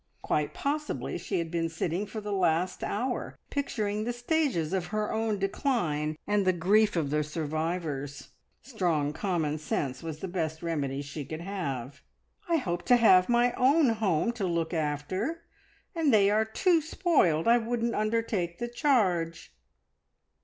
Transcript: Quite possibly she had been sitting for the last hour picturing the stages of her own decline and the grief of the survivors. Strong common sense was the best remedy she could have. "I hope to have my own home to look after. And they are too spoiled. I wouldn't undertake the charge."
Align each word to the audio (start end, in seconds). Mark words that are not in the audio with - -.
Quite 0.23 0.55
possibly 0.55 1.19
she 1.19 1.37
had 1.37 1.51
been 1.51 1.69
sitting 1.69 2.07
for 2.07 2.21
the 2.21 2.31
last 2.33 2.83
hour 2.83 3.37
picturing 3.51 4.03
the 4.03 4.13
stages 4.13 4.73
of 4.73 4.87
her 4.87 5.13
own 5.13 5.37
decline 5.37 6.17
and 6.25 6.43
the 6.43 6.53
grief 6.53 6.95
of 6.95 7.11
the 7.11 7.23
survivors. 7.23 8.29
Strong 8.63 9.13
common 9.13 9.59
sense 9.59 10.01
was 10.01 10.17
the 10.17 10.27
best 10.27 10.63
remedy 10.63 11.03
she 11.03 11.23
could 11.23 11.41
have. 11.41 12.01
"I 12.49 12.55
hope 12.57 12.81
to 12.85 12.95
have 12.95 13.29
my 13.29 13.53
own 13.53 13.89
home 13.89 14.31
to 14.31 14.47
look 14.47 14.73
after. 14.73 15.43
And 15.93 16.11
they 16.11 16.31
are 16.31 16.45
too 16.45 16.81
spoiled. 16.81 17.47
I 17.47 17.59
wouldn't 17.59 17.93
undertake 17.93 18.57
the 18.57 18.69
charge." 18.69 19.53